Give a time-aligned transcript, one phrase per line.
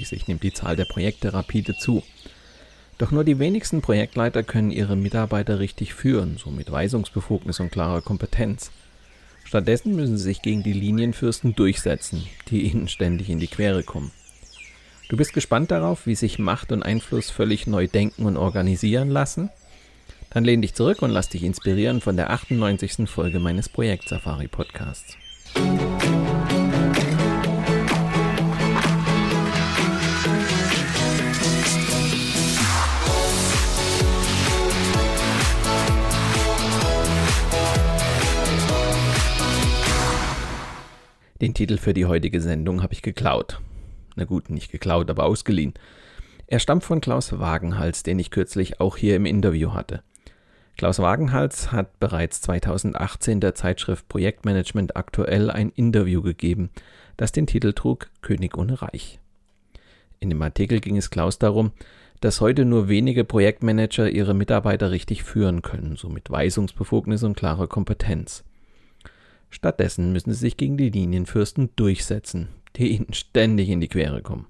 [0.00, 2.02] Schließlich nimmt die Zahl der Projekte rapide zu.
[2.96, 8.00] Doch nur die wenigsten Projektleiter können ihre Mitarbeiter richtig führen, so mit Weisungsbefugnis und klarer
[8.00, 8.70] Kompetenz.
[9.44, 14.10] Stattdessen müssen sie sich gegen die Linienfürsten durchsetzen, die ihnen ständig in die Quere kommen.
[15.10, 19.50] Du bist gespannt darauf, wie sich Macht und Einfluss völlig neu denken und organisieren lassen?
[20.30, 23.06] Dann lehn dich zurück und lass dich inspirieren von der 98.
[23.06, 25.18] Folge meines Projekt Safari Podcasts.
[41.40, 43.60] Den Titel für die heutige Sendung habe ich geklaut.
[44.14, 45.72] Na gut, nicht geklaut, aber ausgeliehen.
[46.46, 50.02] Er stammt von Klaus Wagenhals, den ich kürzlich auch hier im Interview hatte.
[50.76, 56.70] Klaus Wagenhals hat bereits 2018 der Zeitschrift Projektmanagement aktuell ein Interview gegeben,
[57.16, 59.18] das den Titel trug König ohne Reich.
[60.18, 61.72] In dem Artikel ging es Klaus darum,
[62.20, 67.66] dass heute nur wenige Projektmanager ihre Mitarbeiter richtig führen können, so mit Weisungsbefugnis und klarer
[67.66, 68.44] Kompetenz.
[69.50, 74.46] Stattdessen müssen sie sich gegen die Linienfürsten durchsetzen, die ihnen ständig in die Quere kommen.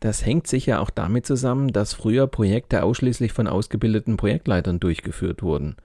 [0.00, 5.76] Das hängt sicher auch damit zusammen, dass früher Projekte ausschließlich von ausgebildeten Projektleitern durchgeführt wurden.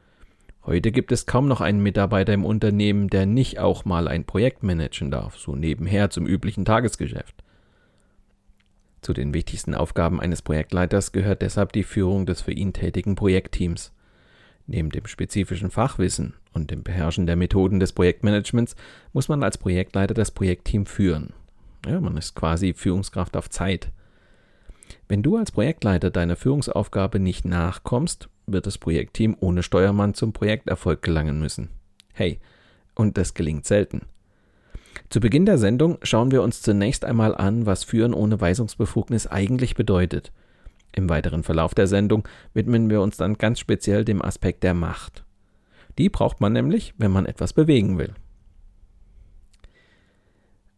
[0.66, 4.64] Heute gibt es kaum noch einen Mitarbeiter im Unternehmen, der nicht auch mal ein Projekt
[4.64, 7.44] managen darf, so nebenher zum üblichen Tagesgeschäft.
[9.02, 13.94] Zu den wichtigsten Aufgaben eines Projektleiters gehört deshalb die Führung des für ihn tätigen Projektteams.
[14.68, 18.76] Neben dem spezifischen Fachwissen und dem Beherrschen der Methoden des Projektmanagements
[19.14, 21.34] muss man als Projektleiter das Projektteam führen.
[21.86, 23.92] Ja, man ist quasi Führungskraft auf Zeit.
[25.08, 31.02] Wenn du als Projektleiter deiner Führungsaufgabe nicht nachkommst, wird das Projektteam ohne Steuermann zum Projekterfolg
[31.02, 31.70] gelangen müssen.
[32.14, 32.40] Hey,
[32.96, 34.02] und das gelingt selten.
[35.10, 39.76] Zu Beginn der Sendung schauen wir uns zunächst einmal an, was Führen ohne Weisungsbefugnis eigentlich
[39.76, 40.32] bedeutet–
[40.96, 45.24] im weiteren Verlauf der Sendung widmen wir uns dann ganz speziell dem Aspekt der Macht.
[45.98, 48.14] Die braucht man nämlich, wenn man etwas bewegen will.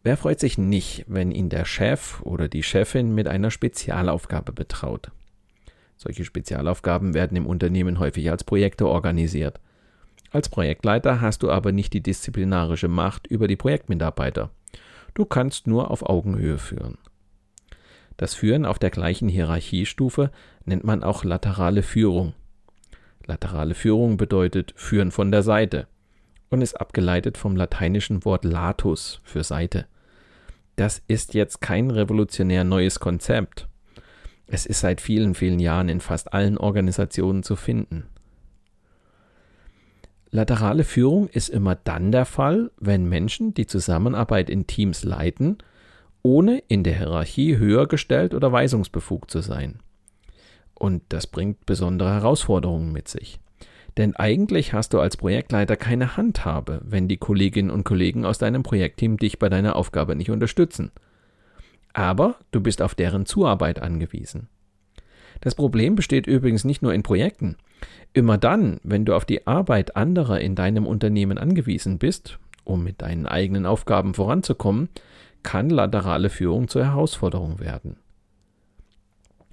[0.02, 5.10] Wer freut sich nicht, wenn ihn der Chef oder die Chefin mit einer Spezialaufgabe betraut?
[5.96, 9.60] Solche Spezialaufgaben werden im Unternehmen häufig als Projekte organisiert.
[10.30, 14.50] Als Projektleiter hast du aber nicht die disziplinarische Macht über die Projektmitarbeiter.
[15.14, 16.98] Du kannst nur auf Augenhöhe führen.
[18.18, 20.32] Das Führen auf der gleichen Hierarchiestufe
[20.64, 22.34] nennt man auch laterale Führung.
[23.24, 25.86] Laterale Führung bedeutet Führen von der Seite
[26.50, 29.86] und ist abgeleitet vom lateinischen Wort latus für Seite.
[30.74, 33.68] Das ist jetzt kein revolutionär neues Konzept.
[34.48, 38.08] Es ist seit vielen, vielen Jahren in fast allen Organisationen zu finden.
[40.30, 45.58] Laterale Führung ist immer dann der Fall, wenn Menschen die Zusammenarbeit in Teams leiten
[46.22, 49.80] ohne in der Hierarchie höher gestellt oder weisungsbefugt zu sein.
[50.74, 53.40] Und das bringt besondere Herausforderungen mit sich.
[53.96, 58.62] Denn eigentlich hast du als Projektleiter keine Handhabe, wenn die Kolleginnen und Kollegen aus deinem
[58.62, 60.92] Projektteam dich bei deiner Aufgabe nicht unterstützen.
[61.92, 64.48] Aber du bist auf deren Zuarbeit angewiesen.
[65.40, 67.56] Das Problem besteht übrigens nicht nur in Projekten.
[68.12, 73.02] Immer dann, wenn du auf die Arbeit anderer in deinem Unternehmen angewiesen bist, um mit
[73.02, 74.88] deinen eigenen Aufgaben voranzukommen,
[75.48, 77.96] kann laterale Führung zur Herausforderung werden.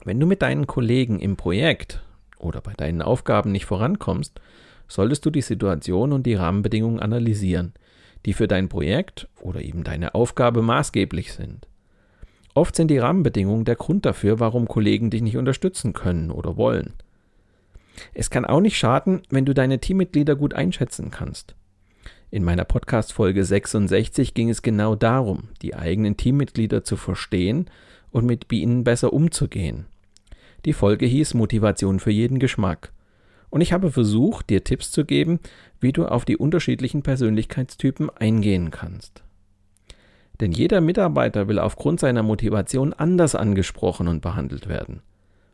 [0.04, 2.04] Wenn du mit deinen Kollegen im Projekt
[2.38, 4.42] oder bei deinen Aufgaben nicht vorankommst,
[4.90, 7.72] solltest du die Situation und die Rahmenbedingungen analysieren,
[8.26, 11.66] die für dein Projekt oder eben deine Aufgabe maßgeblich sind.
[12.56, 16.92] Oft sind die Rahmenbedingungen der Grund dafür, warum Kollegen dich nicht unterstützen können oder wollen.
[18.14, 21.56] Es kann auch nicht schaden, wenn du deine Teammitglieder gut einschätzen kannst.
[22.36, 27.70] In meiner Podcast-Folge 66 ging es genau darum, die eigenen Teammitglieder zu verstehen
[28.12, 29.86] und mit ihnen besser umzugehen.
[30.66, 32.92] Die Folge hieß Motivation für jeden Geschmack.
[33.50, 35.40] Und ich habe versucht, dir Tipps zu geben,
[35.80, 39.24] wie du auf die unterschiedlichen Persönlichkeitstypen eingehen kannst.
[40.42, 45.00] Denn jeder Mitarbeiter will aufgrund seiner Motivation anders angesprochen und behandelt werden.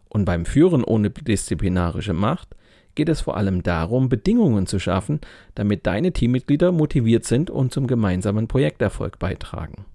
[0.09, 2.55] Und beim Führen ohne disziplinarische Macht
[2.95, 5.21] geht es vor allem darum, Bedingungen zu schaffen,
[5.55, 9.85] damit deine Teammitglieder motiviert sind und zum gemeinsamen Projekterfolg beitragen.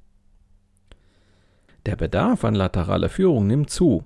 [1.86, 4.04] Der Bedarf an lateraler Führung nimmt zu,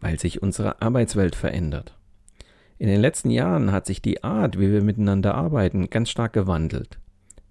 [0.00, 1.96] weil sich unsere Arbeitswelt verändert.
[2.78, 6.98] In den letzten Jahren hat sich die Art, wie wir miteinander arbeiten, ganz stark gewandelt.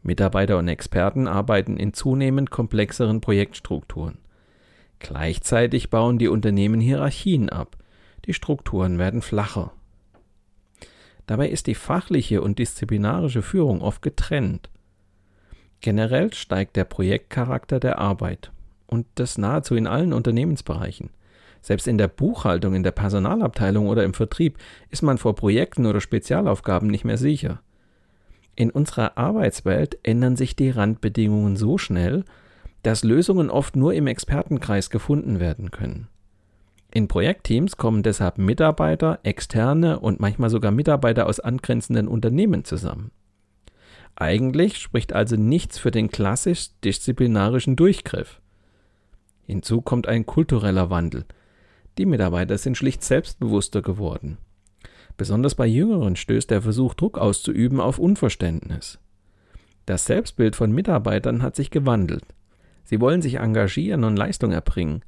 [0.01, 4.17] Mitarbeiter und Experten arbeiten in zunehmend komplexeren Projektstrukturen.
[4.97, 7.77] Gleichzeitig bauen die Unternehmen Hierarchien ab.
[8.25, 9.71] Die Strukturen werden flacher.
[11.29, 14.71] Dabei ist die fachliche und disziplinarische Führung oft getrennt.
[15.79, 18.51] Generell steigt der Projektcharakter der Arbeit
[18.87, 21.11] und das nahezu in allen Unternehmensbereichen.
[21.61, 24.57] Selbst in der Buchhaltung, in der Personalabteilung oder im Vertrieb
[24.89, 27.61] ist man vor Projekten oder Spezialaufgaben nicht mehr sicher.
[28.55, 32.25] In unserer Arbeitswelt ändern sich die Randbedingungen so schnell,
[32.81, 36.07] dass Lösungen oft nur im Expertenkreis gefunden werden können.
[36.91, 43.11] In Projektteams kommen deshalb Mitarbeiter, Externe und manchmal sogar Mitarbeiter aus angrenzenden Unternehmen zusammen.
[44.15, 48.41] Eigentlich spricht also nichts für den klassisch disziplinarischen Durchgriff.
[49.45, 51.25] Hinzu kommt ein kultureller Wandel.
[51.97, 54.37] Die Mitarbeiter sind schlicht selbstbewusster geworden.
[55.15, 58.99] Besonders bei Jüngeren stößt der Versuch, Druck auszuüben, auf Unverständnis.
[59.85, 62.23] Das Selbstbild von Mitarbeitern hat sich gewandelt.
[62.83, 65.03] Sie wollen sich engagieren und Leistung erbringen.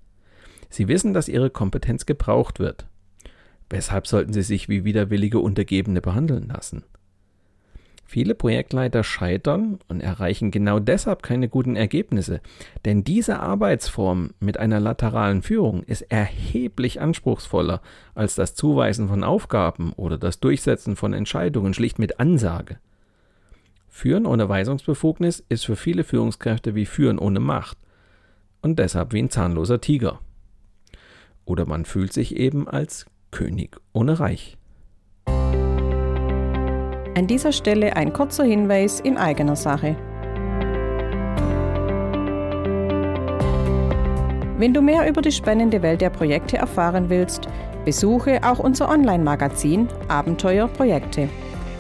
[0.72, 2.88] Sie wissen, dass ihre Kompetenz gebraucht wird.
[3.70, 6.84] Weshalb sollten sie sich wie widerwillige Untergebene behandeln lassen?
[8.06, 12.42] Viele Projektleiter scheitern und erreichen genau deshalb keine guten Ergebnisse,
[12.84, 17.82] denn diese Arbeitsform mit einer lateralen Führung ist erheblich anspruchsvoller
[18.14, 22.80] als das Zuweisen von Aufgaben oder das Durchsetzen von Entscheidungen schlicht mit Ansage.
[23.88, 27.78] Führen ohne Weisungsbefugnis ist für viele Führungskräfte wie Führen ohne Macht
[28.62, 30.20] und deshalb wie ein zahnloser Tiger.
[31.46, 34.58] Oder man fühlt sich eben als König ohne Reich.
[37.16, 39.96] An dieser Stelle ein kurzer Hinweis in eigener Sache.
[44.58, 47.48] Wenn du mehr über die spannende Welt der Projekte erfahren willst,
[47.84, 51.30] besuche auch unser Online-Magazin Abenteuer Projekte.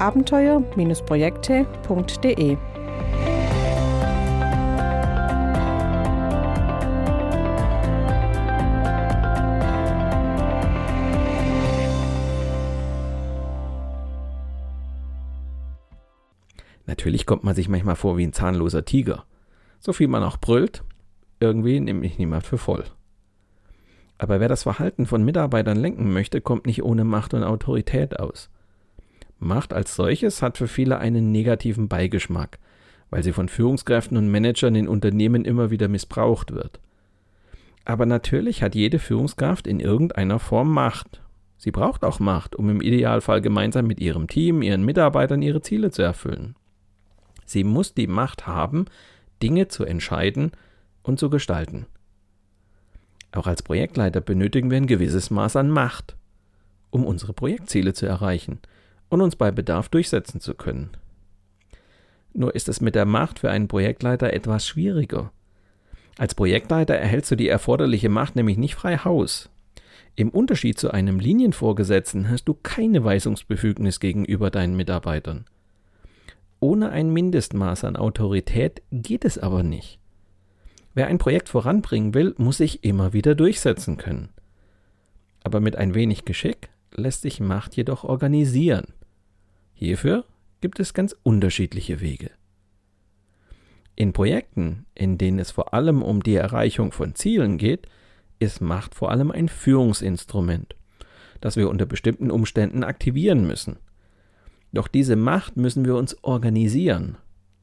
[0.00, 2.56] abenteuer-projekte.de.
[16.86, 19.24] Natürlich kommt man sich manchmal vor wie ein zahnloser Tiger.
[19.80, 20.84] So viel man auch brüllt,
[21.40, 22.84] irgendwie nimmt mich niemand für voll.
[24.16, 28.50] Aber wer das Verhalten von Mitarbeitern lenken möchte, kommt nicht ohne Macht und Autorität aus.
[29.44, 32.58] Macht als solches hat für viele einen negativen Beigeschmack,
[33.10, 36.80] weil sie von Führungskräften und Managern in Unternehmen immer wieder missbraucht wird.
[37.84, 41.20] Aber natürlich hat jede Führungskraft in irgendeiner Form Macht.
[41.58, 45.90] Sie braucht auch Macht, um im Idealfall gemeinsam mit ihrem Team, ihren Mitarbeitern ihre Ziele
[45.90, 46.56] zu erfüllen.
[47.44, 48.86] Sie muss die Macht haben,
[49.42, 50.52] Dinge zu entscheiden
[51.02, 51.86] und zu gestalten.
[53.32, 56.16] Auch als Projektleiter benötigen wir ein gewisses Maß an Macht,
[56.90, 58.60] um unsere Projektziele zu erreichen
[59.14, 60.90] und uns bei Bedarf durchsetzen zu können.
[62.32, 65.30] Nur ist es mit der Macht für einen Projektleiter etwas schwieriger.
[66.18, 69.50] Als Projektleiter erhältst du die erforderliche Macht nämlich nicht frei Haus.
[70.16, 75.44] Im Unterschied zu einem Linienvorgesetzten hast du keine Weisungsbefugnis gegenüber deinen Mitarbeitern.
[76.58, 80.00] Ohne ein Mindestmaß an Autorität geht es aber nicht.
[80.92, 84.30] Wer ein Projekt voranbringen will, muss sich immer wieder durchsetzen können.
[85.44, 88.86] Aber mit ein wenig Geschick lässt sich Macht jedoch organisieren.
[89.84, 90.24] Hierfür
[90.60, 92.30] gibt es ganz unterschiedliche Wege.
[93.96, 97.86] In Projekten, in denen es vor allem um die Erreichung von Zielen geht,
[98.38, 100.74] ist Macht vor allem ein Führungsinstrument,
[101.40, 103.76] das wir unter bestimmten Umständen aktivieren müssen.
[104.72, 107.16] Doch diese Macht müssen wir uns organisieren,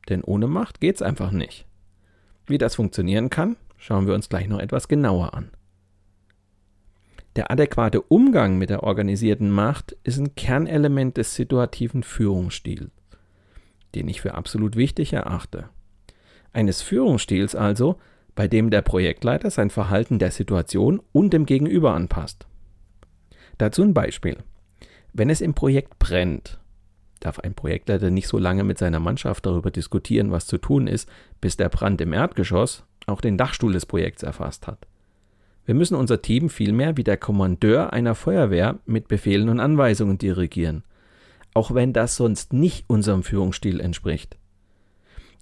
[0.08, 1.66] denn ohne Macht geht's einfach nicht.
[2.46, 5.52] Wie das funktionieren kann, schauen wir uns gleich noch etwas genauer an.
[7.36, 12.92] Der adäquate Umgang mit der organisierten Macht ist ein Kernelement des situativen Führungsstils,
[13.96, 15.70] den ich für absolut wichtig erachte.
[16.52, 17.98] Eines Führungsstils also,
[18.36, 22.48] bei dem der Projektleiter sein Verhalten der Situation und dem Gegenüber anpasst.
[23.58, 24.38] Dazu ein Beispiel.
[25.14, 26.60] Wenn es im Projekt brennt,
[27.22, 31.08] darf ein Projektleiter nicht so lange mit seiner Mannschaft darüber diskutieren, was zu tun ist,
[31.40, 34.88] bis der Brand im Erdgeschoss auch den Dachstuhl des Projekts erfasst hat.
[35.72, 40.84] Wir müssen unser Team vielmehr wie der Kommandeur einer Feuerwehr mit Befehlen und Anweisungen dirigieren,
[41.54, 44.36] auch wenn das sonst nicht unserem Führungsstil entspricht.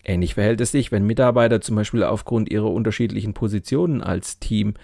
[0.03, 4.75] Ähnlich verhält es sich, wenn Mitarbeiter zum Beispiel aufgrund ihrer unterschiedlichen Positionen als Team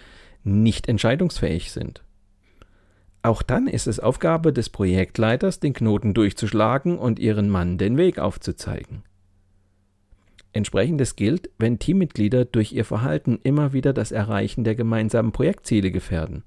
[0.44, 2.04] nicht entscheidungsfähig sind.
[3.22, 8.18] Auch dann ist es Aufgabe des Projektleiters, den Knoten durchzuschlagen und ihren Mann den Weg
[8.18, 9.04] aufzuzeigen.
[10.56, 16.44] Entsprechendes gilt, wenn Teammitglieder durch ihr Verhalten immer wieder das Erreichen der gemeinsamen Projektziele gefährden.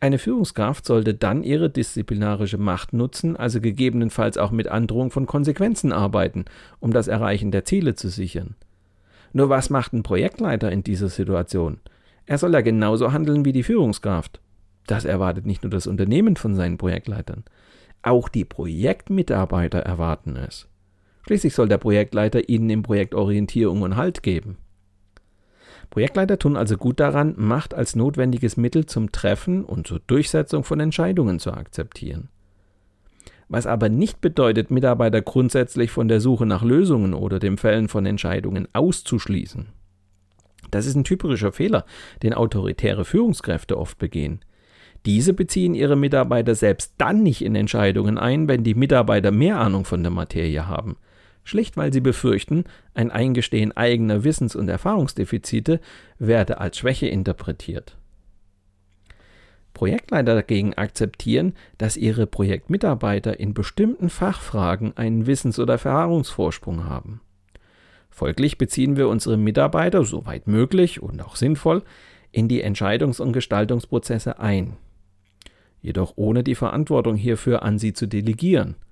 [0.00, 5.92] Eine Führungskraft sollte dann ihre disziplinarische Macht nutzen, also gegebenenfalls auch mit Androhung von Konsequenzen
[5.92, 6.46] arbeiten,
[6.80, 8.54] um das Erreichen der Ziele zu sichern.
[9.32, 11.80] Nur was macht ein Projektleiter in dieser Situation?
[12.26, 14.40] Er soll ja genauso handeln wie die Führungskraft.
[14.86, 17.44] Das erwartet nicht nur das Unternehmen von seinen Projektleitern,
[18.02, 20.68] auch die Projektmitarbeiter erwarten es.
[21.26, 24.58] Schließlich soll der Projektleiter ihnen im Projekt Orientierung und Halt geben.
[25.88, 30.80] Projektleiter tun also gut daran, Macht als notwendiges Mittel zum Treffen und zur Durchsetzung von
[30.80, 32.28] Entscheidungen zu akzeptieren.
[33.48, 38.06] Was aber nicht bedeutet, Mitarbeiter grundsätzlich von der Suche nach Lösungen oder dem Fällen von
[38.06, 39.68] Entscheidungen auszuschließen.
[40.70, 41.84] Das ist ein typischer Fehler,
[42.22, 44.40] den autoritäre Führungskräfte oft begehen.
[45.06, 49.84] Diese beziehen ihre Mitarbeiter selbst dann nicht in Entscheidungen ein, wenn die Mitarbeiter mehr Ahnung
[49.84, 50.96] von der Materie haben
[51.44, 55.80] schlicht weil sie befürchten, ein Eingestehen eigener Wissens- und Erfahrungsdefizite
[56.18, 57.96] werde als Schwäche interpretiert.
[59.74, 67.20] Projektleiter dagegen akzeptieren, dass ihre Projektmitarbeiter in bestimmten Fachfragen einen Wissens- oder Erfahrungsvorsprung haben.
[68.08, 71.82] Folglich beziehen wir unsere Mitarbeiter, soweit möglich und auch sinnvoll,
[72.30, 74.76] in die Entscheidungs- und Gestaltungsprozesse ein,
[75.82, 78.76] jedoch ohne die Verantwortung hierfür an sie zu delegieren–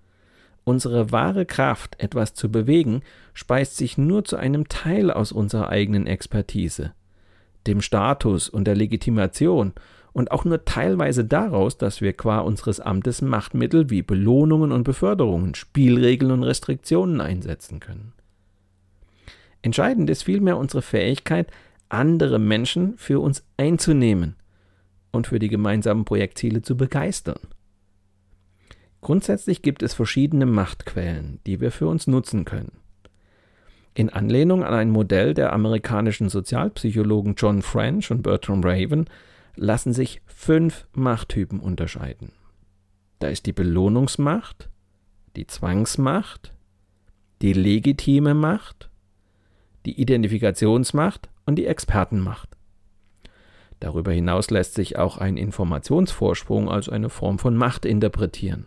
[0.65, 3.03] Unsere wahre Kraft, etwas zu bewegen,
[3.35, 6.93] speist sich nur zu einem Teil aus unserer eigenen Expertise,
[7.67, 9.73] dem Status und der Legitimation
[10.13, 15.55] und auch nur teilweise daraus, dass wir qua unseres Amtes Machtmittel wie Belohnungen und Beförderungen,
[15.55, 18.13] Spielregeln und Restriktionen einsetzen können.
[19.63, 21.51] Entscheidend ist vielmehr unsere Fähigkeit,
[21.89, 24.37] andere Menschen für uns einzunehmen
[25.13, 27.39] und für die gemeinsamen Projektziele zu begeistern.
[29.03, 32.71] Grundsätzlich gibt es verschiedene Machtquellen, die wir für uns nutzen können.
[33.95, 39.07] In Anlehnung an ein Modell der amerikanischen Sozialpsychologen John French und Bertram Raven
[39.57, 42.31] lassen sich fünf Machttypen unterscheiden.
[43.19, 44.71] Da ist die Belohnungsmacht,
[45.37, 46.55] die Zwangsmacht,
[47.43, 48.89] die legitime Macht,
[49.85, 52.57] die Identifikationsmacht und die Expertenmacht.
[53.81, 58.67] Darüber hinaus lässt sich auch ein Informationsvorsprung als eine Form von Macht interpretieren.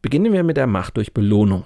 [0.00, 1.64] Beginnen wir mit der Macht durch Belohnung.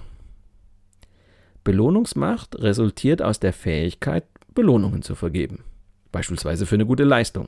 [1.63, 4.25] Belohnungsmacht resultiert aus der Fähigkeit,
[4.55, 5.63] Belohnungen zu vergeben,
[6.11, 7.47] beispielsweise für eine gute Leistung.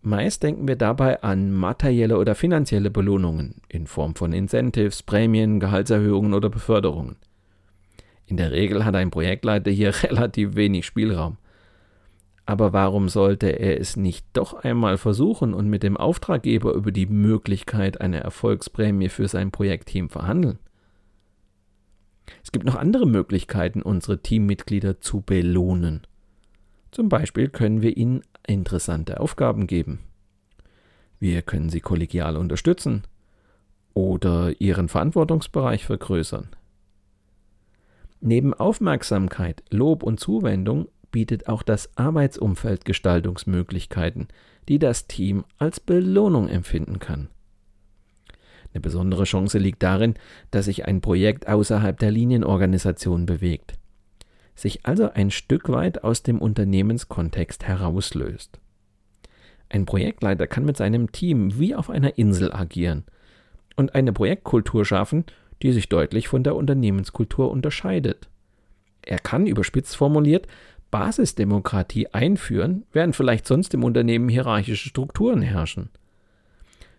[0.00, 6.34] Meist denken wir dabei an materielle oder finanzielle Belohnungen in Form von Incentives, Prämien, Gehaltserhöhungen
[6.34, 7.16] oder Beförderungen.
[8.26, 11.36] In der Regel hat ein Projektleiter hier relativ wenig Spielraum.
[12.44, 17.06] Aber warum sollte er es nicht doch einmal versuchen und mit dem Auftraggeber über die
[17.06, 20.58] Möglichkeit einer Erfolgsprämie für sein Projektteam verhandeln?
[22.42, 26.02] Es gibt noch andere Möglichkeiten, unsere Teammitglieder zu belohnen.
[26.90, 30.00] Zum Beispiel können wir ihnen interessante Aufgaben geben.
[31.20, 33.04] Wir können sie kollegial unterstützen
[33.94, 36.48] oder ihren Verantwortungsbereich vergrößern.
[38.20, 44.28] Neben Aufmerksamkeit, Lob und Zuwendung bietet auch das Arbeitsumfeld Gestaltungsmöglichkeiten,
[44.68, 47.28] die das Team als Belohnung empfinden kann.
[48.72, 50.14] Eine besondere Chance liegt darin,
[50.50, 53.74] dass sich ein Projekt außerhalb der Linienorganisation bewegt,
[54.54, 58.58] sich also ein Stück weit aus dem Unternehmenskontext herauslöst.
[59.68, 63.04] Ein Projektleiter kann mit seinem Team wie auf einer Insel agieren
[63.76, 65.24] und eine Projektkultur schaffen,
[65.62, 68.28] die sich deutlich von der Unternehmenskultur unterscheidet.
[69.04, 70.46] Er kann, überspitzt formuliert,
[70.92, 75.88] Basisdemokratie einführen, während vielleicht sonst im Unternehmen hierarchische Strukturen herrschen.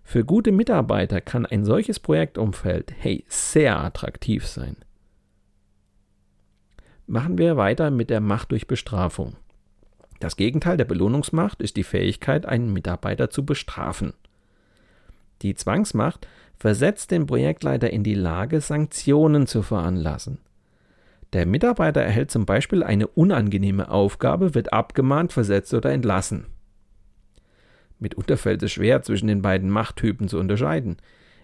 [0.04, 4.76] Für gute Mitarbeiter kann ein solches Projektumfeld, hey, sehr attraktiv sein.
[7.08, 9.38] Machen wir weiter mit der Macht durch Bestrafung.
[10.20, 14.14] Das Gegenteil der Belohnungsmacht ist die Fähigkeit, einen Mitarbeiter zu bestrafen.
[15.42, 20.40] Die Zwangsmacht versetzt den Projektleiter in die Lage, Sanktionen zu veranlassen.
[21.34, 26.46] Der Mitarbeiter erhält zum Beispiel eine unangenehme Aufgabe, wird abgemahnt, versetzt oder entlassen.
[27.98, 30.98] Mitunter fällt es schwer, zwischen den beiden Machttypen zu unterscheiden.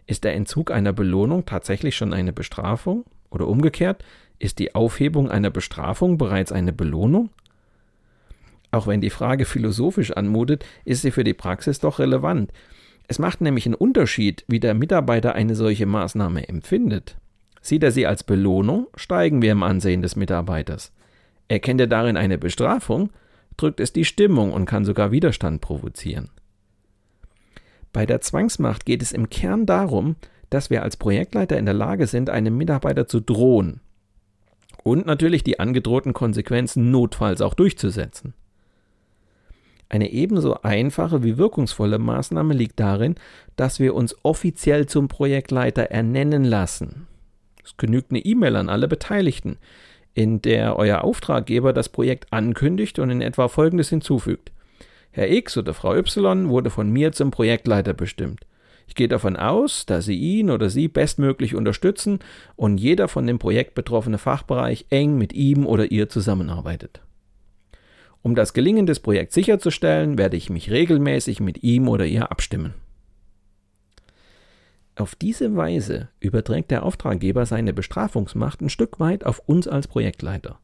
[0.06, 3.06] Ist der Entzug einer Belohnung tatsächlich schon eine Bestrafung?
[3.32, 4.04] Oder umgekehrt,
[4.38, 7.30] ist die Aufhebung einer Bestrafung bereits eine Belohnung?
[8.72, 12.52] Auch wenn die Frage philosophisch anmutet, ist sie für die Praxis doch relevant.
[13.08, 17.18] Es macht nämlich einen Unterschied, wie der Mitarbeiter eine solche Maßnahme empfindet.
[17.62, 20.92] Sieht er sie als Belohnung, steigen wir im Ansehen des Mitarbeiters.
[21.48, 23.10] Erkennt er darin eine Bestrafung,
[23.58, 26.30] drückt es die Stimmung und kann sogar Widerstand provozieren.
[27.92, 30.16] Bei der Zwangsmacht geht es im Kern darum,
[30.50, 33.82] dass wir als Projektleiter in der Lage sind, einem Mitarbeiter zu drohen
[34.84, 38.34] und natürlich die angedrohten Konsequenzen notfalls auch durchzusetzen.
[39.90, 43.16] Eine ebenso einfache wie wirkungsvolle Maßnahme liegt darin,
[43.56, 47.08] dass wir uns offiziell zum Projektleiter ernennen lassen.
[47.70, 49.58] Es genügt eine E-Mail an alle Beteiligten,
[50.16, 54.52] in der euer Auftraggeber das Projekt ankündigt und in etwa Folgendes hinzufügt.
[55.12, 58.48] Herr X oder Frau Y wurde von mir zum Projektleiter bestimmt.
[58.88, 62.20] Ich gehe davon aus, dass Sie ihn oder sie bestmöglich unterstützen
[62.56, 67.02] und jeder von dem Projekt betroffene Fachbereich eng mit ihm oder ihr zusammenarbeitet.
[68.24, 72.74] Um das Gelingen des Projekts sicherzustellen, werde ich mich regelmäßig mit ihm oder ihr abstimmen.
[75.00, 80.60] Auf diese Weise überträgt der Auftraggeber seine Bestrafungsmacht ein Stück weit auf uns als Projektleiter.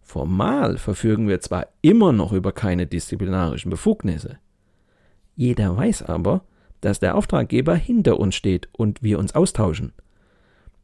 [0.00, 4.38] Formal verfügen wir zwar immer noch über keine disziplinarischen Befugnisse.
[5.36, 6.44] Jeder weiß aber,
[6.80, 9.92] dass der Auftraggeber hinter uns steht und wir uns austauschen.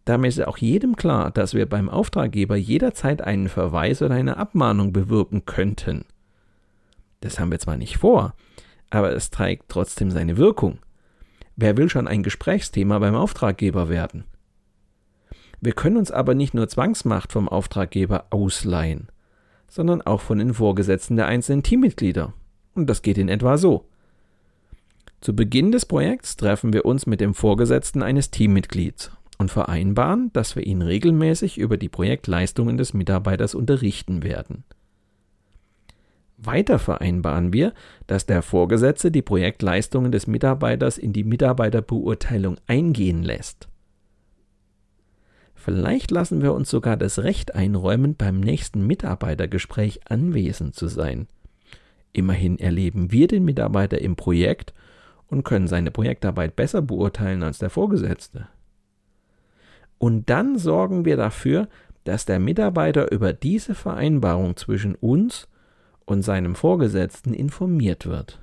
[0.04, 4.92] Damit ist auch jedem klar, dass wir beim Auftraggeber jederzeit einen Verweis oder eine Abmahnung
[4.92, 6.04] bewirken könnten.
[7.20, 8.34] Das haben wir zwar nicht vor,
[8.90, 10.80] aber es trägt trotzdem seine Wirkung.
[11.62, 14.24] Wer will schon ein Gesprächsthema beim Auftraggeber werden?
[15.60, 19.08] Wir können uns aber nicht nur Zwangsmacht vom Auftraggeber ausleihen,
[19.68, 22.32] sondern auch von den Vorgesetzten der einzelnen Teammitglieder.
[22.74, 23.84] Und das geht in etwa so.
[25.20, 30.56] Zu Beginn des Projekts treffen wir uns mit dem Vorgesetzten eines Teammitglieds und vereinbaren, dass
[30.56, 34.64] wir ihn regelmäßig über die Projektleistungen des Mitarbeiters unterrichten werden.
[36.42, 37.74] Weiter vereinbaren wir,
[38.06, 43.68] dass der Vorgesetzte die Projektleistungen des Mitarbeiters in die Mitarbeiterbeurteilung eingehen lässt.
[45.54, 51.28] Vielleicht lassen wir uns sogar das Recht einräumen, beim nächsten Mitarbeitergespräch anwesend zu sein.
[52.12, 54.72] Immerhin erleben wir den Mitarbeiter im Projekt
[55.28, 58.48] und können seine Projektarbeit besser beurteilen als der Vorgesetzte.
[59.98, 61.68] Und dann sorgen wir dafür,
[62.04, 65.46] dass der Mitarbeiter über diese Vereinbarung zwischen uns
[66.10, 68.40] und seinem Vorgesetzten informiert wird.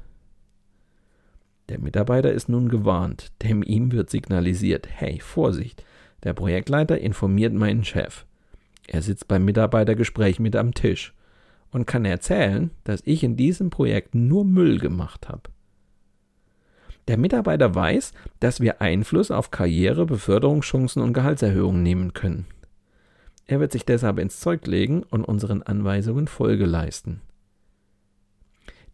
[1.68, 5.84] Der Mitarbeiter ist nun gewarnt, denn ihm wird signalisiert, hey, Vorsicht,
[6.24, 8.26] der Projektleiter informiert meinen Chef.
[8.88, 11.14] Er sitzt beim Mitarbeitergespräch mit am Tisch
[11.72, 15.50] und kann erzählen, dass ich in diesem Projekt nur Müll gemacht habe.
[17.10, 22.46] Der Mitarbeiter weiß, dass wir Einfluss auf Karriere, Beförderungschancen und Gehaltserhöhungen nehmen können.
[23.46, 27.20] Er wird sich deshalb ins Zeug legen und unseren Anweisungen Folge leisten.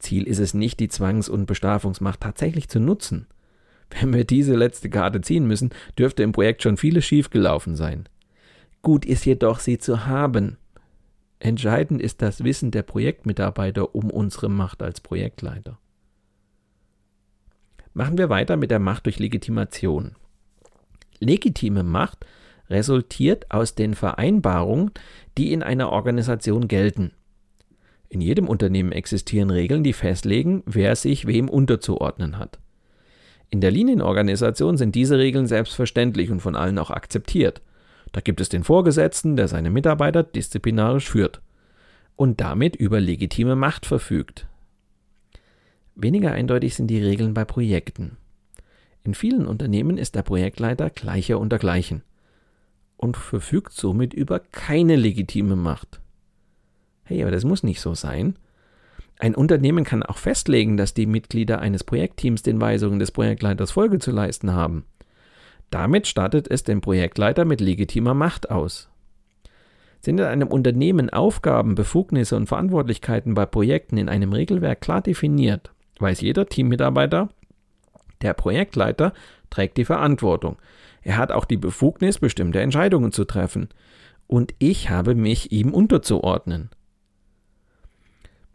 [0.04, 3.28] Ziel ist es nicht, die Zwangs- und Bestrafungsmacht tatsächlich zu nutzen.
[3.90, 8.08] Wenn wir diese letzte Karte ziehen müssen, dürfte im Projekt schon vieles schiefgelaufen sein.
[8.82, 10.58] Gut ist jedoch, sie zu haben.
[11.40, 15.80] Entscheidend ist das Wissen der Projektmitarbeiter um unsere Macht als Projektleiter.
[17.94, 20.16] Machen wir weiter mit der Macht durch Legitimation.
[21.20, 22.26] Legitime Macht
[22.70, 24.92] resultiert aus den Vereinbarungen,
[25.38, 27.12] die in einer Organisation gelten.
[28.14, 32.60] In jedem Unternehmen existieren Regeln, die festlegen, wer sich wem unterzuordnen hat.
[33.50, 37.64] In der Linienorganisation sind diese Regeln selbstverständlich und von allen auch akzeptiert.
[38.12, 41.42] Da gibt es den Vorgesetzten, der seine Mitarbeiter disziplinarisch führt
[42.16, 44.46] und damit über legitime Macht verfügt.
[45.96, 48.18] Weniger eindeutig sind die Regeln bei Projekten.
[49.04, 52.04] In vielen Unternehmen ist der Projektleiter gleicher unter gleichen
[52.96, 56.03] und verfügt somit über keine legitime Macht.
[57.04, 58.38] Hey, aber das muss nicht so sein.
[59.20, 64.00] Ein Unternehmen kann auch festlegen, dass die Mitglieder eines Projektteams den Weisungen des Projektleiters Folge
[64.00, 64.86] zu leisten haben.
[65.70, 68.90] Damit stattet es den Projektleiter mit legitimer Macht aus.
[70.02, 75.72] Sind in einem Unternehmen Aufgaben, Befugnisse und Verantwortlichkeiten bei Projekten in einem Regelwerk klar definiert,
[76.00, 77.30] weiß jeder Teammitarbeiter,
[78.22, 79.14] der Projektleiter
[79.50, 80.58] trägt die Verantwortung.
[81.02, 83.70] Er hat auch die Befugnis, bestimmte Entscheidungen zu treffen.
[84.28, 86.70] Und ich habe mich ihm unterzuordnen.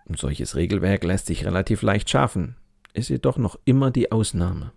[0.08, 2.56] Ein solches Regelwerk lässt sich relativ leicht schaffen,
[2.94, 4.72] ist jedoch noch immer die Ausnahme.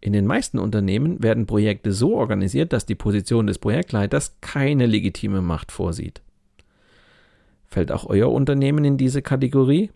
[0.00, 5.42] In den meisten Unternehmen werden Projekte so organisiert, dass die Position des Projektleiters keine legitime
[5.42, 6.22] Macht vorsieht.
[7.66, 9.90] Fällt auch euer Unternehmen in diese Kategorie?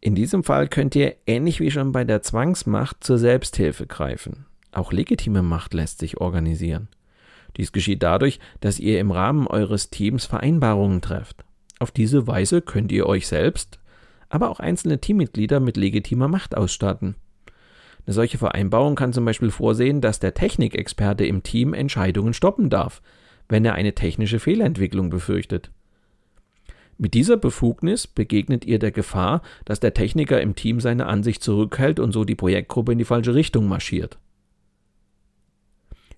[0.00, 4.46] In diesem Fall könnt ihr, ähnlich wie schon bei der Zwangsmacht, zur Selbsthilfe greifen.
[4.70, 6.88] Auch legitime Macht lässt sich organisieren.
[7.56, 11.44] Dies geschieht dadurch, dass ihr im Rahmen eures Teams Vereinbarungen trefft.
[11.78, 13.78] Auf diese Weise könnt ihr euch selbst,
[14.28, 17.16] aber auch einzelne Teammitglieder mit legitimer Macht ausstatten.
[18.06, 23.02] Eine solche Vereinbarung kann zum Beispiel vorsehen, dass der Technikexperte im Team Entscheidungen stoppen darf,
[23.48, 25.70] wenn er eine technische Fehlentwicklung befürchtet.
[26.96, 32.00] Mit dieser Befugnis begegnet ihr der Gefahr, dass der Techniker im Team seine Ansicht zurückhält
[32.00, 34.18] und so die Projektgruppe in die falsche Richtung marschiert.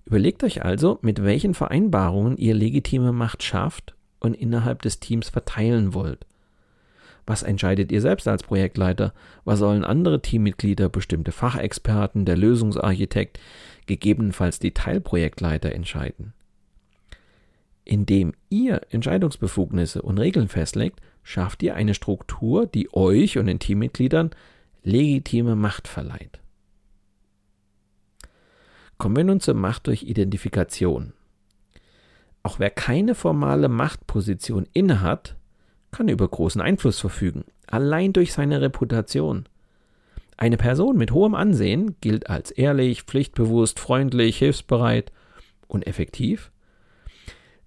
[0.06, 5.94] Überlegt euch also, mit welchen Vereinbarungen ihr legitime Macht schafft und innerhalb des Teams verteilen
[5.94, 6.26] wollt.
[7.26, 9.12] Was entscheidet ihr selbst als Projektleiter?
[9.44, 13.38] Was sollen andere Teammitglieder, bestimmte Fachexperten, der Lösungsarchitekt,
[13.86, 16.32] gegebenenfalls die Teilprojektleiter entscheiden?
[17.84, 24.30] Indem ihr Entscheidungsbefugnisse und Regeln festlegt, schafft ihr eine Struktur, die euch und den Teammitgliedern
[24.82, 26.40] legitime Macht verleiht.
[28.98, 31.12] Kommen wir nun zur Macht durch Identifikation.
[32.42, 35.36] Auch wer keine formale Machtposition innehat,
[35.90, 39.46] kann über großen Einfluss verfügen, allein durch seine Reputation.
[40.36, 45.12] Eine Person mit hohem Ansehen gilt als ehrlich, pflichtbewusst, freundlich, hilfsbereit
[45.68, 46.50] und effektiv.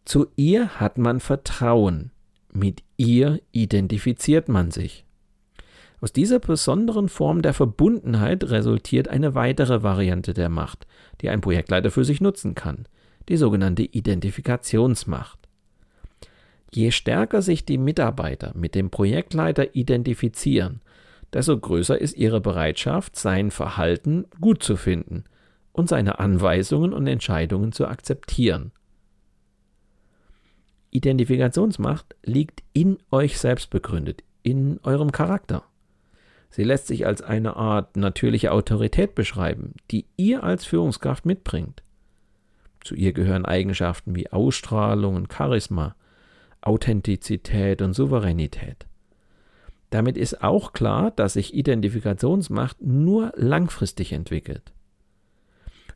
[0.06, 2.12] Zu ihr hat man Vertrauen,
[2.52, 5.06] mit ihr identifiziert man sich.
[6.02, 10.86] Aus dieser besonderen Form der Verbundenheit resultiert eine weitere Variante der Macht,
[11.22, 12.88] die ein Projektleiter für sich nutzen kann,
[13.30, 15.40] die sogenannte Identifikationsmacht.
[16.72, 20.82] Je stärker sich die Mitarbeiter mit dem Projektleiter identifizieren,
[21.32, 25.24] desto größer ist ihre Bereitschaft, sein Verhalten gut zu finden
[25.72, 28.72] und seine Anweisungen und Entscheidungen zu akzeptieren.
[30.92, 35.64] Identifikationsmacht liegt in euch selbst begründet, in eurem Charakter.
[36.52, 41.82] Sie lässt sich als eine Art natürliche Autorität beschreiben, die ihr als Führungskraft mitbringt.
[42.84, 45.96] Zu ihr gehören Eigenschaften wie Ausstrahlung und Charisma,
[46.62, 48.86] Authentizität und Souveränität.
[49.90, 54.74] Damit ist auch klar, dass sich Identifikationsmacht nur langfristig entwickelt.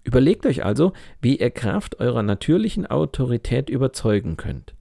[0.03, 4.73] Überlegt euch also, wie ihr Kraft eurer natürlichen Autorität überzeugen könnt.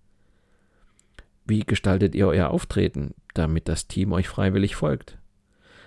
[1.47, 5.19] Wie gestaltet ihr euer Auftreten, damit das Team euch freiwillig folgt?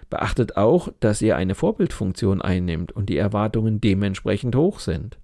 [0.10, 5.17] Beachtet auch, dass ihr eine Vorbildfunktion einnimmt und die Erwartungen dementsprechend hoch sind.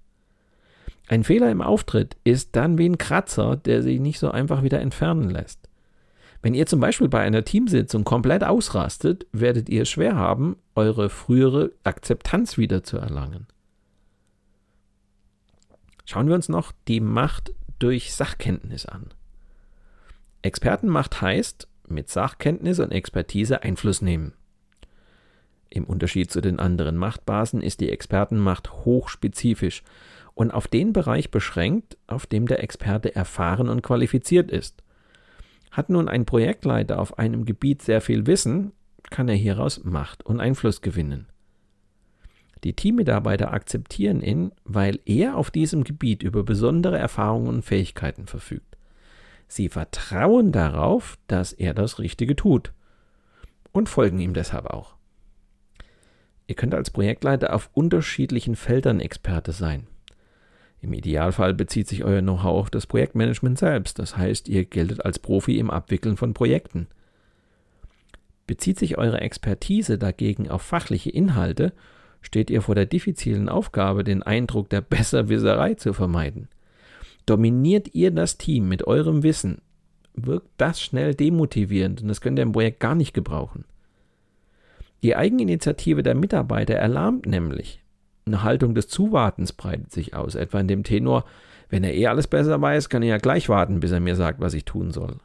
[1.08, 4.80] Ein Fehler im Auftritt ist dann wie ein Kratzer, der sich nicht so einfach wieder
[4.80, 5.68] entfernen lässt.
[6.42, 11.72] Wenn ihr zum Beispiel bei einer Teamsitzung komplett ausrastet, werdet ihr schwer haben, eure frühere
[11.84, 13.46] Akzeptanz wieder zu erlangen.
[16.04, 19.08] Schauen wir uns noch die Macht durch Sachkenntnis an.
[20.42, 24.32] Expertenmacht heißt, mit Sachkenntnis und Expertise Einfluss nehmen.
[25.68, 29.82] Im Unterschied zu den anderen Machtbasen ist die Expertenmacht hochspezifisch
[30.36, 34.84] und auf den Bereich beschränkt, auf dem der Experte erfahren und qualifiziert ist.
[35.70, 38.72] Hat nun ein Projektleiter auf einem Gebiet sehr viel Wissen,
[39.08, 41.26] kann er hieraus Macht und Einfluss gewinnen.
[42.64, 48.76] Die Teammitarbeiter akzeptieren ihn, weil er auf diesem Gebiet über besondere Erfahrungen und Fähigkeiten verfügt.
[49.48, 52.74] Sie vertrauen darauf, dass er das Richtige tut
[53.72, 54.96] und folgen ihm deshalb auch.
[56.46, 59.86] Ihr könnt als Projektleiter auf unterschiedlichen Feldern Experte sein.
[60.86, 65.18] Im Idealfall bezieht sich euer Know-how auf das Projektmanagement selbst, das heißt, ihr geltet als
[65.18, 66.86] Profi im Abwickeln von Projekten.
[68.46, 71.72] Bezieht sich eure Expertise dagegen auf fachliche Inhalte,
[72.20, 76.48] steht ihr vor der diffizilen Aufgabe, den Eindruck der Besserwisserei zu vermeiden.
[77.26, 79.62] Dominiert ihr das Team mit eurem Wissen,
[80.14, 83.64] wirkt das schnell demotivierend und das könnt ihr im Projekt gar nicht gebrauchen.
[85.02, 87.82] Die Eigeninitiative der Mitarbeiter erlahmt nämlich.
[88.26, 91.24] Eine Haltung des Zuwartens breitet sich aus, etwa in dem Tenor,
[91.68, 94.40] wenn er eh alles besser weiß, kann er ja gleich warten, bis er mir sagt,
[94.40, 95.18] was ich tun soll.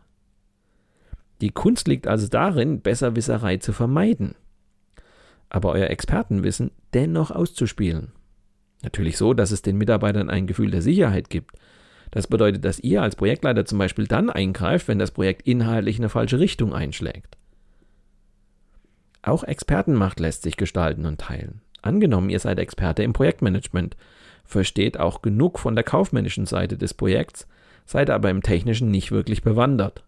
[1.41, 4.35] Die Kunst liegt also darin, Besserwisserei zu vermeiden,
[5.49, 8.11] aber euer Expertenwissen dennoch auszuspielen.
[8.83, 11.55] Natürlich so, dass es den Mitarbeitern ein Gefühl der Sicherheit gibt.
[12.11, 16.03] Das bedeutet, dass ihr als Projektleiter zum Beispiel dann eingreift, wenn das Projekt inhaltlich in
[16.03, 17.37] eine falsche Richtung einschlägt.
[19.23, 21.61] Auch Expertenmacht lässt sich gestalten und teilen.
[21.82, 23.98] Angenommen, ihr seid Experte im Projektmanagement,
[24.44, 27.48] versteht auch genug von der kaufmännischen Seite des Projekts,
[27.86, 30.04] seid aber im technischen nicht wirklich bewandert.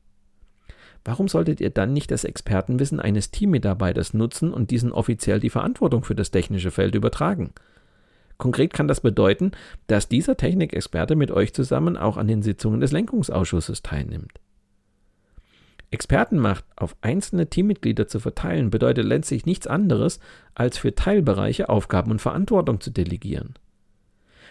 [1.06, 6.04] Warum solltet ihr dann nicht das Expertenwissen eines Teammitarbeiters nutzen und diesen offiziell die Verantwortung
[6.04, 7.54] für das technische Feld übertragen?
[8.38, 9.52] Konkret kann das bedeuten,
[9.88, 14.40] dass dieser Technikexperte mit euch zusammen auch an den Sitzungen des Lenkungsausschusses teilnimmt.
[15.94, 20.20] Expertenmacht auf einzelne Teammitglieder zu verteilen bedeutet letztlich nichts anderes,
[20.56, 23.54] als für Teilbereiche Aufgaben und Verantwortung zu delegieren.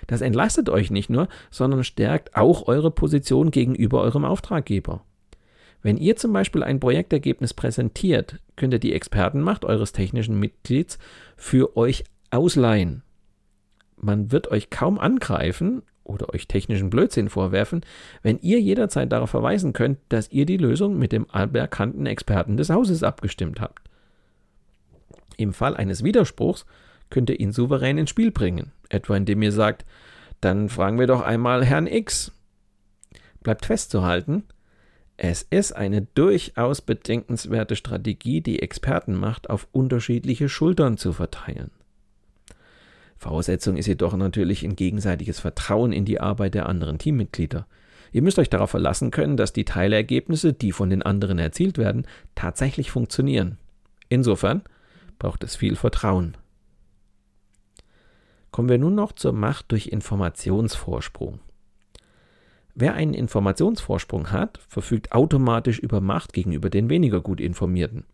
[0.07, 5.05] Das entlastet euch nicht nur, sondern stärkt auch eure Position gegenüber eurem Auftraggeber.
[5.83, 10.99] Wenn ihr zum Beispiel ein Projektergebnis präsentiert, könnt ihr die Expertenmacht eures technischen Mitglieds
[11.37, 13.03] für euch ausleihen.
[13.97, 17.83] Man wird euch kaum angreifen oder euch technischen Blödsinn vorwerfen,
[18.23, 22.71] wenn ihr jederzeit darauf verweisen könnt, dass ihr die Lösung mit dem anerkannten Experten des
[22.71, 23.89] Hauses abgestimmt habt.
[25.37, 26.67] Im Fall eines Widerspruchs
[27.11, 29.85] könnt ihr ihn souverän ins Spiel bringen, etwa indem ihr sagt,
[30.41, 32.33] dann fragen wir doch einmal Herrn X.
[33.43, 34.45] Bleibt festzuhalten,
[35.17, 41.71] es ist eine durchaus bedenkenswerte Strategie, die Expertenmacht auf unterschiedliche Schultern zu verteilen.
[43.23, 47.69] Voraussetzung ist jedoch natürlich ein gegenseitiges Vertrauen in die Arbeit der anderen Teammitglieder.
[48.11, 52.09] Ihr müsst euch darauf verlassen können, dass die Teilergebnisse, die von den anderen erzielt werden,
[52.35, 53.59] tatsächlich funktionieren.
[54.09, 54.63] Insofern
[55.21, 56.37] braucht es viel Vertrauen.
[58.51, 61.39] Kommen wir nun noch zur Macht durch Informationsvorsprung.
[62.75, 68.05] Wer einen Informationsvorsprung hat, verfügt automatisch über Macht gegenüber den weniger gut informierten.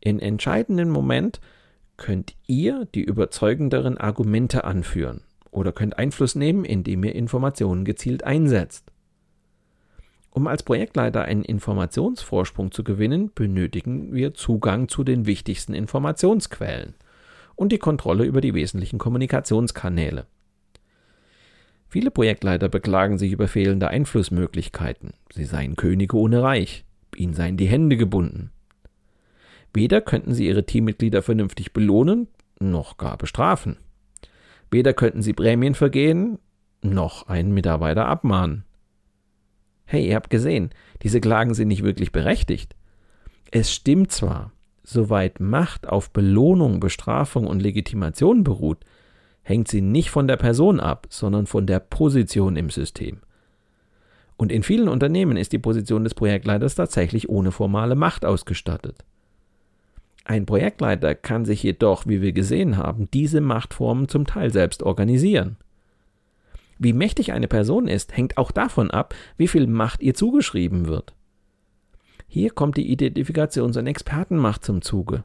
[0.00, 1.40] In entscheidenden Moment
[1.98, 8.90] könnt ihr die überzeugenderen Argumente anführen oder könnt Einfluss nehmen, indem ihr Informationen gezielt einsetzt.
[10.30, 16.94] Um als Projektleiter einen Informationsvorsprung zu gewinnen, benötigen wir Zugang zu den wichtigsten Informationsquellen
[17.56, 20.26] und die Kontrolle über die wesentlichen Kommunikationskanäle.
[21.88, 25.14] Viele Projektleiter beklagen sich über fehlende Einflussmöglichkeiten.
[25.32, 26.84] Sie seien Könige ohne Reich.
[27.16, 28.52] Ihnen seien die Hände gebunden.
[29.72, 32.28] Weder könnten sie ihre Teammitglieder vernünftig belohnen,
[32.60, 33.76] noch gar bestrafen.
[34.70, 36.38] Weder könnten sie Prämien vergehen,
[36.82, 38.64] noch einen Mitarbeiter abmahnen.
[39.84, 40.70] Hey, ihr habt gesehen,
[41.02, 42.74] diese Klagen sind nicht wirklich berechtigt.
[43.50, 44.52] Es stimmt zwar,
[44.82, 48.84] soweit Macht auf Belohnung, Bestrafung und Legitimation beruht,
[49.42, 53.20] hängt sie nicht von der Person ab, sondern von der Position im System.
[54.36, 59.04] Und in vielen Unternehmen ist die Position des Projektleiters tatsächlich ohne formale Macht ausgestattet.
[60.28, 65.56] Ein Projektleiter kann sich jedoch, wie wir gesehen haben, diese Machtformen zum Teil selbst organisieren.
[66.78, 71.14] Wie mächtig eine Person ist, hängt auch davon ab, wie viel Macht ihr zugeschrieben wird.
[72.28, 75.24] Hier kommt die Identifikations- und Expertenmacht zum Zuge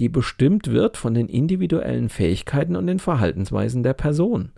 [0.00, 4.50] die bestimmt wird von den individuellen Fähigkeiten und den Verhaltensweisen der Person.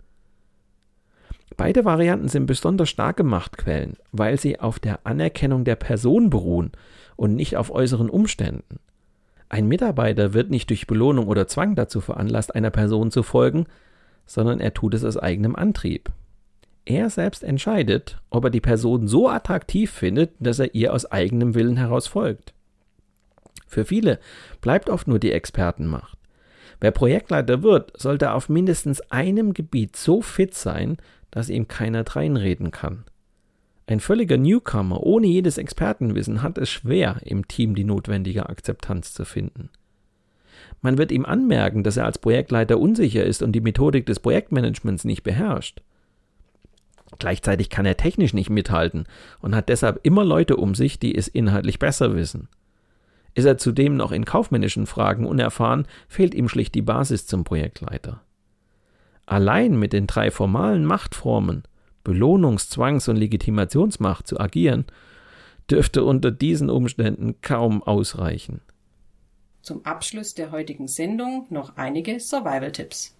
[1.57, 6.71] Beide Varianten sind besonders starke Machtquellen, weil sie auf der Anerkennung der Person beruhen
[7.17, 8.79] und nicht auf äußeren Umständen.
[9.53, 13.67] Ein Mitarbeiter wird nicht durch Belohnung oder Zwang dazu veranlasst, einer Person zu folgen,
[14.25, 16.09] sondern er tut es aus eigenem Antrieb.
[16.85, 21.53] Er selbst entscheidet, ob er die Person so attraktiv findet, dass er ihr aus eigenem
[21.53, 22.55] Willen heraus folgt.
[23.67, 24.17] Für viele
[24.59, 26.17] bleibt oft nur die Expertenmacht.
[26.79, 30.97] Wer Projektleiter wird, sollte auf mindestens einem Gebiet so fit sein,
[31.29, 33.03] dass ihm keiner dreinreden kann.
[33.85, 39.25] Ein völliger Newcomer ohne jedes Expertenwissen hat es schwer, im Team die notwendige Akzeptanz zu
[39.25, 39.69] finden.
[40.81, 45.03] Man wird ihm anmerken, dass er als Projektleiter unsicher ist und die Methodik des Projektmanagements
[45.03, 45.81] nicht beherrscht.
[47.19, 49.05] Gleichzeitig kann er technisch nicht mithalten
[49.41, 52.47] und hat deshalb immer Leute um sich, die es inhaltlich besser wissen.
[53.35, 58.21] Ist er zudem noch in kaufmännischen Fragen unerfahren, fehlt ihm schlicht die Basis zum Projektleiter.
[59.25, 61.63] Allein mit den drei formalen Machtformen
[62.03, 64.85] Belohnungs-, Zwangs- und Legitimationsmacht zu agieren,
[65.69, 68.61] dürfte unter diesen Umständen kaum ausreichen.
[69.61, 73.15] Zum Abschluss der heutigen Sendung noch einige Survival-Tipps.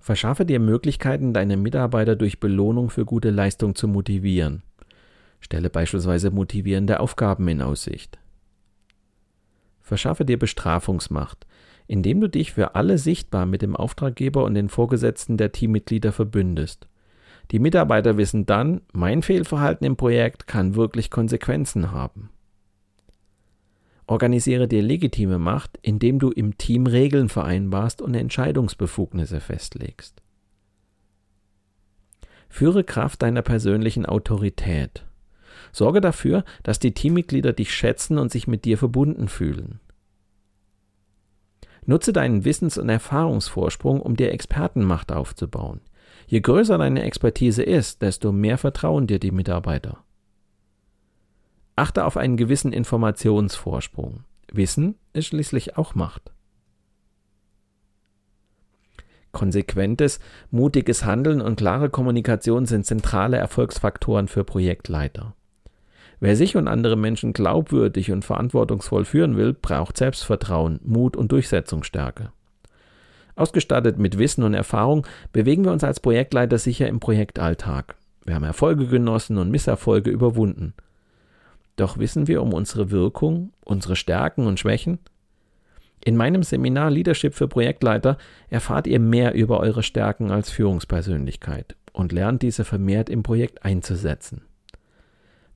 [0.00, 4.64] Verschaffe dir Möglichkeiten, deine Mitarbeiter durch Belohnung für gute Leistung zu motivieren.
[5.38, 8.18] Stelle beispielsweise motivierende Aufgaben in Aussicht.
[9.80, 11.46] Verschaffe dir Bestrafungsmacht,
[11.86, 16.88] indem du dich für alle sichtbar mit dem Auftraggeber und den Vorgesetzten der Teammitglieder verbündest.
[17.50, 22.30] Die Mitarbeiter wissen dann, mein Fehlverhalten im Projekt kann wirklich Konsequenzen haben.
[24.06, 30.22] Organisiere dir legitime Macht, indem du im Team Regeln vereinbarst und Entscheidungsbefugnisse festlegst.
[32.48, 35.06] Führe Kraft deiner persönlichen Autorität.
[35.72, 39.80] Sorge dafür, dass die Teammitglieder dich schätzen und sich mit dir verbunden fühlen.
[41.86, 45.80] Nutze deinen Wissens- und Erfahrungsvorsprung, um dir Expertenmacht aufzubauen.
[46.26, 50.04] Je größer deine Expertise ist, desto mehr vertrauen dir die Mitarbeiter.
[51.76, 54.24] Achte auf einen gewissen Informationsvorsprung.
[54.52, 56.32] Wissen ist schließlich auch Macht.
[59.32, 65.34] Konsequentes, mutiges Handeln und klare Kommunikation sind zentrale Erfolgsfaktoren für Projektleiter.
[66.20, 72.30] Wer sich und andere Menschen glaubwürdig und verantwortungsvoll führen will, braucht Selbstvertrauen, Mut und Durchsetzungsstärke.
[73.34, 77.96] Ausgestattet mit Wissen und Erfahrung bewegen wir uns als Projektleiter sicher im Projektalltag.
[78.24, 80.74] Wir haben Erfolge genossen und Misserfolge überwunden.
[81.76, 84.98] Doch wissen wir um unsere Wirkung, unsere Stärken und Schwächen?
[86.04, 88.18] In meinem Seminar Leadership für Projektleiter
[88.50, 94.42] erfahrt ihr mehr über eure Stärken als Führungspersönlichkeit und lernt diese vermehrt im Projekt einzusetzen.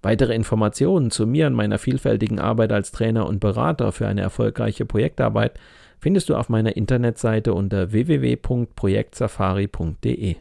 [0.06, 4.86] Weitere Informationen zu mir und meiner vielfältigen Arbeit als Trainer und Berater für eine erfolgreiche
[4.86, 5.58] Projektarbeit
[5.98, 10.36] findest du auf meiner Internetseite unter www.projektsafari.de.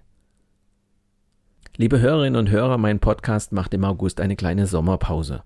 [1.77, 5.41] Liebe Hörerinnen und Hörer, mein Podcast macht im August eine kleine Sommerpause.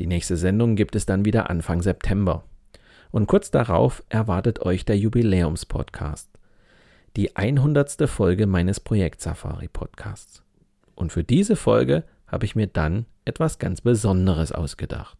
[0.00, 2.42] Die nächste Sendung gibt es dann wieder Anfang September.
[3.12, 6.28] Und kurz darauf erwartet euch der Jubiläumspodcast.
[7.14, 8.10] Die 100.
[8.10, 10.42] Folge meines Projekt Safari Podcasts.
[10.96, 12.02] Und für diese Folge
[12.34, 15.16] habe ich mir dann etwas ganz Besonderes ausgedacht.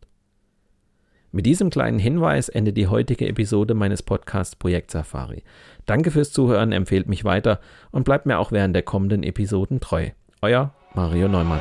[1.31, 5.44] Mit diesem kleinen Hinweis endet die heutige Episode meines Podcasts Projekt Safari.
[5.87, 7.61] Danke fürs Zuhören, empfehlt mich weiter
[7.92, 10.11] und bleibt mir auch während der kommenden Episoden treu.
[10.42, 11.61] Euer Mario Neumann.